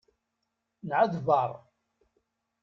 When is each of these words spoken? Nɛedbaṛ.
Nɛedbaṛ. 0.87 1.51